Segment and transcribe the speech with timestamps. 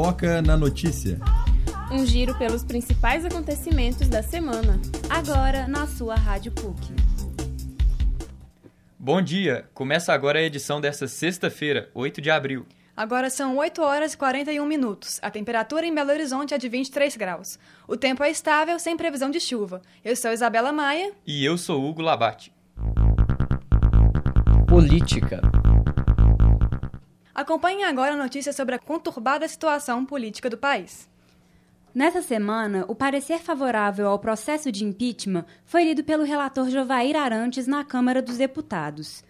[0.00, 1.18] Foca na Notícia.
[1.90, 4.80] Um giro pelos principais acontecimentos da semana.
[5.10, 6.94] Agora na sua Rádio PUC.
[8.96, 9.68] Bom dia!
[9.74, 12.64] Começa agora a edição desta sexta-feira, 8 de abril.
[12.96, 15.18] Agora são 8 horas e 41 minutos.
[15.20, 17.58] A temperatura em Belo Horizonte é de 23 graus.
[17.88, 19.82] O tempo é estável, sem previsão de chuva.
[20.04, 21.10] Eu sou Isabela Maia.
[21.26, 22.52] E eu sou Hugo Labate.
[24.68, 25.40] Política.
[27.38, 31.08] Acompanhe agora notícias sobre a conturbada situação política do país.
[31.94, 37.68] Nessa semana, o parecer favorável ao processo de impeachment foi lido pelo relator Jovair Arantes
[37.68, 39.22] na Câmara dos Deputados.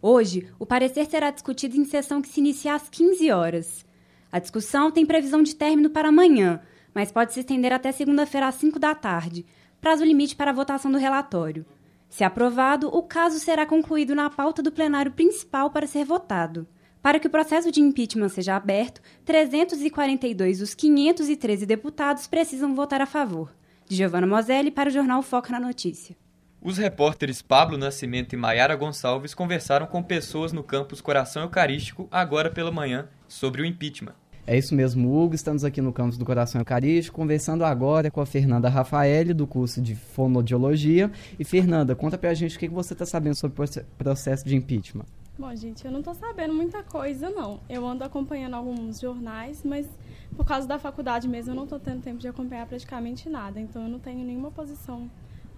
[0.00, 3.84] Hoje, o parecer será discutido em sessão que se inicia às 15 horas.
[4.30, 6.60] A discussão tem previsão de término para amanhã,
[6.94, 9.44] mas pode se estender até segunda-feira às 5 da tarde,
[9.80, 11.66] prazo limite para a votação do relatório.
[12.08, 16.64] Se aprovado, o caso será concluído na pauta do plenário principal para ser votado.
[17.06, 23.06] Para que o processo de impeachment seja aberto, 342 dos 513 deputados precisam votar a
[23.06, 23.52] favor.
[23.88, 26.16] De Giovanna Moselli para o jornal Foco na Notícia.
[26.60, 32.50] Os repórteres Pablo Nascimento e Maiara Gonçalves conversaram com pessoas no campus Coração Eucarístico agora
[32.50, 34.16] pela manhã sobre o impeachment.
[34.44, 35.36] É isso mesmo, Hugo.
[35.36, 39.80] Estamos aqui no campus do Coração Eucarístico, conversando agora com a Fernanda Rafaeli, do curso
[39.80, 41.08] de Fonodiologia.
[41.38, 45.06] E, Fernanda, conta pra gente o que você está sabendo sobre o processo de impeachment.
[45.38, 47.60] Bom, gente, eu não estou sabendo muita coisa, não.
[47.68, 49.86] Eu ando acompanhando alguns jornais, mas
[50.34, 53.60] por causa da faculdade mesmo, eu não estou tendo tempo de acompanhar praticamente nada.
[53.60, 55.10] Então, eu não tenho nenhuma posição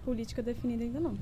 [0.03, 1.13] política definida ainda não.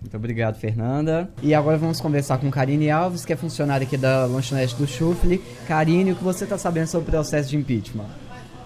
[0.00, 1.30] Muito obrigado, Fernanda.
[1.42, 5.42] E agora vamos conversar com Karine Alves, que é funcionária aqui da lanchonete do Chufle.
[5.66, 8.06] Karine, o que você está sabendo sobre o processo de impeachment?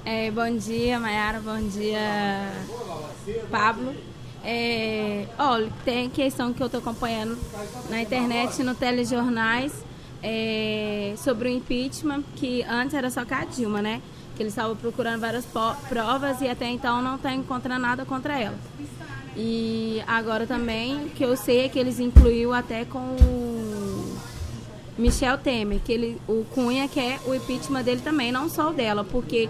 [0.05, 1.41] É, bom dia, Mayara.
[1.41, 1.99] Bom dia,
[3.51, 3.95] Pablo.
[4.45, 7.39] É, olha, tem questão que eu estou acompanhando
[7.89, 9.73] na internet, no telejornais,
[10.23, 14.03] é, sobre o impeachment, que antes era só com a Dilma, né?
[14.37, 15.47] Que eles estavam procurando várias
[15.89, 18.59] provas e até então não está encontrando nada contra ela.
[19.37, 24.19] E agora também, que eu sei é que eles incluiu até com o
[24.99, 29.05] Michel Temer, que ele, o Cunha quer o impeachment dele também, não só o dela,
[29.05, 29.49] porque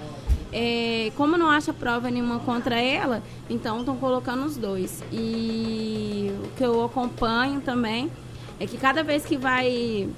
[0.52, 5.02] é, como não acha prova nenhuma contra ela, então estão colocando os dois.
[5.10, 8.10] E o que eu acompanho também
[8.60, 10.08] é que cada vez que vai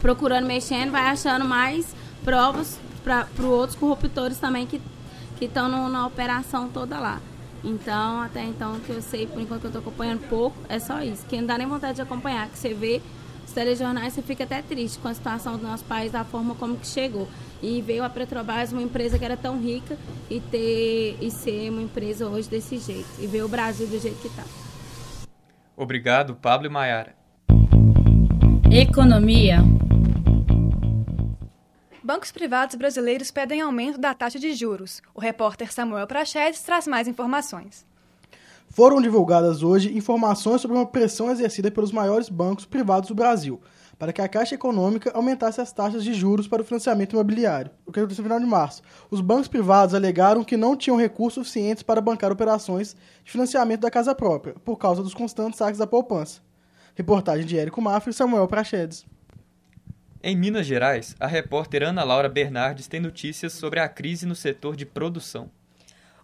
[0.00, 4.80] procurando, mexendo, vai achando mais provas para os outros corruptores também que
[5.40, 7.20] estão na operação toda lá.
[7.64, 11.00] Então, até então, que eu sei, por enquanto que eu estou acompanhando pouco, é só
[11.00, 11.24] isso.
[11.26, 13.00] Que não dá nem vontade de acompanhar, que você vê
[13.44, 16.76] os telejornais, você fica até triste com a situação do nosso país, da forma como
[16.76, 17.28] que chegou.
[17.62, 19.96] E veio a Petrobras, uma empresa que era tão rica,
[20.30, 23.08] e ter e ser uma empresa hoje desse jeito.
[23.18, 24.44] E ver o Brasil do jeito que está.
[25.76, 27.14] Obrigado, Pablo e Maiara.
[28.70, 29.58] Economia.
[32.02, 35.00] Bancos privados brasileiros pedem aumento da taxa de juros.
[35.14, 37.86] O repórter Samuel Prachedes traz mais informações.
[38.72, 43.60] Foram divulgadas hoje informações sobre uma pressão exercida pelos maiores bancos privados do Brasil
[43.98, 47.70] para que a Caixa Econômica aumentasse as taxas de juros para o financiamento imobiliário.
[47.86, 48.82] O que aconteceu no final de março.
[49.10, 53.90] Os bancos privados alegaram que não tinham recursos suficientes para bancar operações de financiamento da
[53.92, 56.40] casa própria, por causa dos constantes saques da poupança.
[56.96, 59.06] Reportagem de Érico Mafra e Samuel Prachedes.
[60.20, 64.74] Em Minas Gerais, a repórter Ana Laura Bernardes tem notícias sobre a crise no setor
[64.74, 65.48] de produção.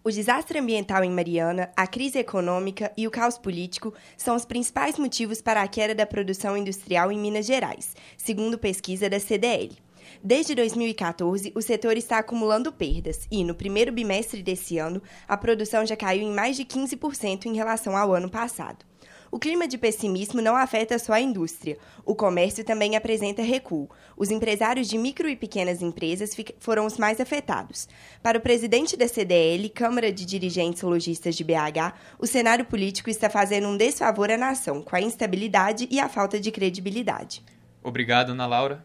[0.05, 4.97] O desastre ambiental em Mariana, a crise econômica e o caos político são os principais
[4.97, 9.77] motivos para a queda da produção industrial em Minas Gerais, segundo pesquisa da CDL.
[10.23, 15.85] Desde 2014, o setor está acumulando perdas e, no primeiro bimestre desse ano, a produção
[15.85, 18.85] já caiu em mais de 15% em relação ao ano passado.
[19.31, 21.77] O clima de pessimismo não afeta só a indústria.
[22.05, 23.89] O comércio também apresenta recuo.
[24.17, 27.89] Os empresários de micro e pequenas empresas foram os mais afetados.
[28.23, 33.29] Para o presidente da CDL, Câmara de Dirigentes Logistas de BH, o cenário político está
[33.29, 37.45] fazendo um desfavor à nação, com a instabilidade e a falta de credibilidade.
[37.83, 38.85] Obrigado, Ana Laura.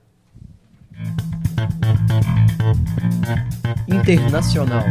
[3.87, 4.83] Internacional.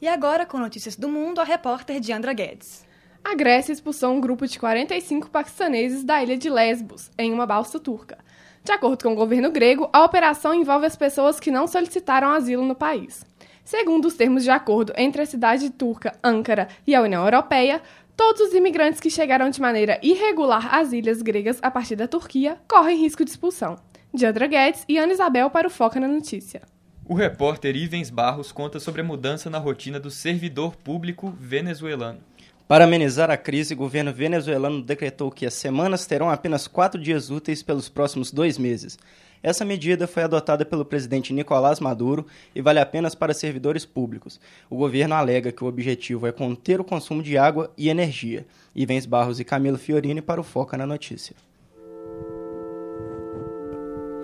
[0.00, 2.86] E agora, com notícias do mundo, a repórter Diandra Guedes
[3.28, 7.80] a Grécia expulsou um grupo de 45 paquistaneses da ilha de Lesbos, em uma balsa
[7.80, 8.18] turca.
[8.62, 12.64] De acordo com o governo grego, a operação envolve as pessoas que não solicitaram asilo
[12.64, 13.26] no país.
[13.64, 17.82] Segundo os termos de acordo entre a cidade turca Ankara e a União Europeia,
[18.16, 22.60] todos os imigrantes que chegaram de maneira irregular às ilhas gregas a partir da Turquia
[22.68, 23.74] correm risco de expulsão.
[24.14, 26.62] Diandra Guedes e Ana Isabel para o Foca na Notícia.
[27.04, 32.20] O repórter Ivens Barros conta sobre a mudança na rotina do servidor público venezuelano.
[32.68, 37.30] Para amenizar a crise, o governo venezuelano decretou que as semanas terão apenas quatro dias
[37.30, 38.98] úteis pelos próximos dois meses.
[39.40, 44.40] Essa medida foi adotada pelo presidente Nicolás Maduro e vale apenas para servidores públicos.
[44.68, 48.44] O governo alega que o objetivo é conter o consumo de água e energia.
[48.74, 51.36] Ivens Barros e Camilo Fiorini para o Foca na Notícia.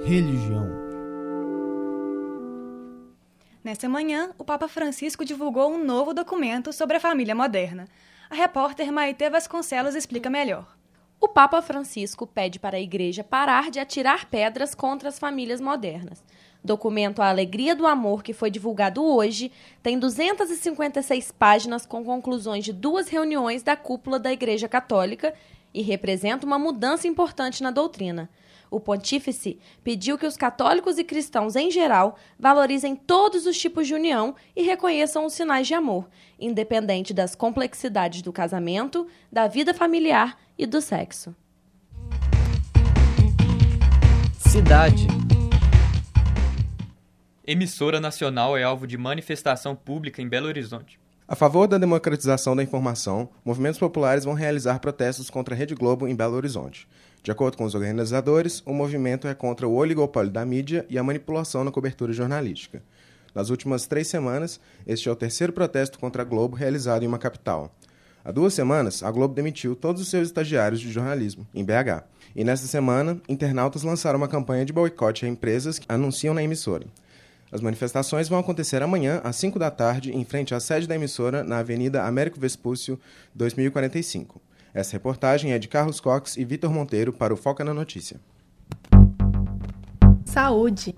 [0.05, 0.69] Religião.
[3.63, 7.87] Nesta manhã, o Papa Francisco divulgou um novo documento sobre a família moderna.
[8.33, 10.67] A repórter Maite Vasconcelos explica melhor.
[11.21, 16.25] O Papa Francisco pede para a Igreja parar de atirar pedras contra as famílias modernas.
[16.65, 19.53] Documento A Alegria do Amor, que foi divulgado hoje,
[19.83, 25.35] tem 256 páginas com conclusões de duas reuniões da cúpula da Igreja Católica
[25.75, 28.31] e representa uma mudança importante na doutrina.
[28.73, 33.93] O pontífice pediu que os católicos e cristãos em geral valorizem todos os tipos de
[33.93, 36.09] união e reconheçam os sinais de amor,
[36.41, 41.37] independente das complexidades do casamento, da vida familiar e do sexo.
[44.39, 45.07] Cidade.
[47.47, 50.99] Emissora nacional é alvo de manifestação pública em Belo Horizonte.
[51.29, 56.09] A favor da democratização da informação, movimentos populares vão realizar protestos contra a Rede Globo
[56.09, 56.89] em Belo Horizonte.
[57.23, 61.05] De acordo com os organizadores, o movimento é contra o oligopólio da mídia e a
[61.05, 62.83] manipulação na cobertura jornalística.
[63.33, 67.21] Nas últimas três semanas, este é o terceiro protesto contra a Globo realizado em uma
[67.21, 67.73] capital.
[68.25, 72.05] Há duas semanas, a Globo demitiu todos os seus estagiários de jornalismo, em BH.
[72.35, 76.87] E nesta semana, internautas lançaram uma campanha de boicote a empresas que anunciam na emissora.
[77.53, 81.45] As manifestações vão acontecer amanhã, às 5 da tarde, em frente à sede da emissora,
[81.45, 82.99] na Avenida Américo Vespúcio,
[83.35, 84.41] 2045.
[84.75, 88.19] Essa reportagem é de Carlos Cox e Vitor Monteiro para o Foca na Notícia.
[90.25, 90.95] Saúde.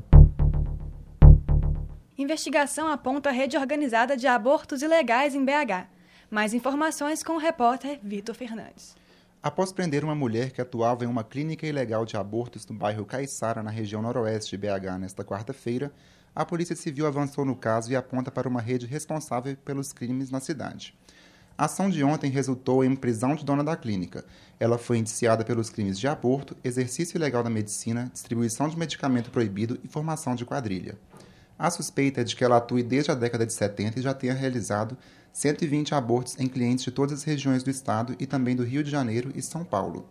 [2.16, 5.88] Investigação aponta a rede organizada de abortos ilegais em BH.
[6.30, 8.94] Mais informações com o repórter Vitor Fernandes.
[9.42, 13.60] Após prender uma mulher que atuava em uma clínica ilegal de abortos no bairro Caiçara,
[13.60, 15.92] na região noroeste de BH, nesta quarta-feira,
[16.32, 20.38] a Polícia Civil avançou no caso e aponta para uma rede responsável pelos crimes na
[20.38, 20.96] cidade.
[21.56, 24.24] A ação de ontem resultou em prisão de dona da clínica.
[24.58, 29.78] Ela foi indiciada pelos crimes de aborto, exercício ilegal da medicina, distribuição de medicamento proibido
[29.84, 30.98] e formação de quadrilha.
[31.56, 34.34] A suspeita é de que ela atue desde a década de 70 e já tenha
[34.34, 34.98] realizado
[35.32, 38.90] 120 abortos em clientes de todas as regiões do estado e também do Rio de
[38.90, 40.08] Janeiro e São Paulo.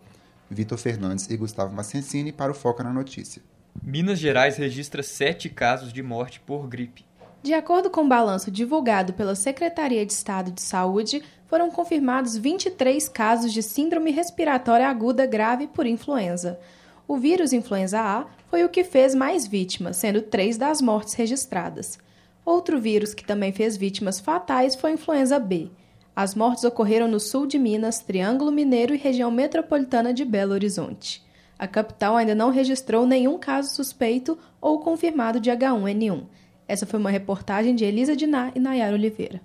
[0.50, 3.42] Vitor Fernandes e Gustavo Massensini para o Foca na Notícia.
[3.82, 7.04] Minas Gerais registra sete casos de morte por gripe.
[7.44, 13.06] De acordo com o balanço divulgado pela Secretaria de Estado de Saúde, foram confirmados 23
[13.10, 16.58] casos de síndrome respiratória aguda grave por influenza.
[17.06, 21.98] O vírus influenza A foi o que fez mais vítimas, sendo três das mortes registradas.
[22.46, 25.70] Outro vírus que também fez vítimas fatais foi a influenza B.
[26.16, 31.22] As mortes ocorreram no sul de Minas, Triângulo Mineiro e região metropolitana de Belo Horizonte.
[31.58, 36.24] A capital ainda não registrou nenhum caso suspeito ou confirmado de H1N1.
[36.66, 39.40] Essa foi uma reportagem de Elisa Diná e Nayara Oliveira.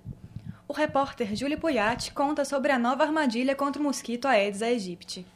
[0.66, 5.26] O repórter Júlio Puyat conta sobre a nova armadilha contra o mosquito Aedes aegypti.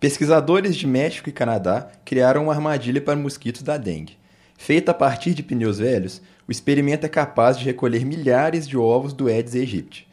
[0.00, 4.16] Pesquisadores de México e Canadá criaram uma armadilha para mosquitos da dengue.
[4.56, 9.12] Feita a partir de pneus velhos, o experimento é capaz de recolher milhares de ovos
[9.12, 10.08] do Aedes aegypti.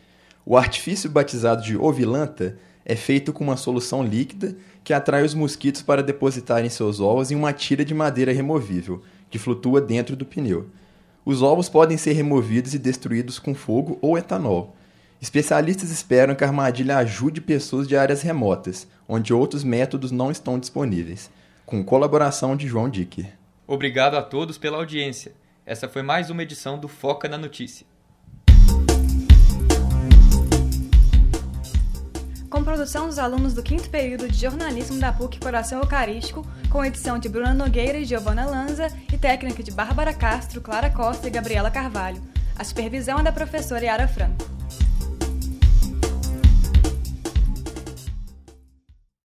[0.46, 5.82] O artifício batizado de ovilanta é feito com uma solução líquida que atrai os mosquitos
[5.82, 10.68] para depositarem seus ovos em uma tira de madeira removível, que flutua dentro do pneu.
[11.26, 14.76] Os ovos podem ser removidos e destruídos com fogo ou etanol.
[15.22, 20.60] Especialistas esperam que a armadilha ajude pessoas de áreas remotas, onde outros métodos não estão
[20.60, 21.32] disponíveis,
[21.66, 23.28] com colaboração de João Dicker.
[23.66, 25.32] Obrigado a todos pela audiência.
[25.66, 27.86] Essa foi mais uma edição do Foca na Notícia.
[32.54, 37.18] Com produção dos alunos do quinto período de jornalismo da PUC Coração Eucarístico, com edição
[37.18, 41.72] de Bruna Nogueira e Giovana Lanza e técnica de Bárbara Castro, Clara Costa e Gabriela
[41.72, 42.22] Carvalho.
[42.56, 44.53] A supervisão é da professora Yara Franco.